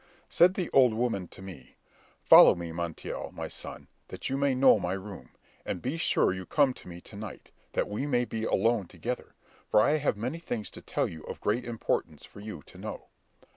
[0.29, 1.75] Said the old woman to me,
[2.23, 5.29] "Follow me, Montiel, my son, that you may know my room;
[5.63, 9.35] and be sure you come to me to night, that we may be alone together,
[9.69, 13.09] for I have many things to tell you of great importance for you to know."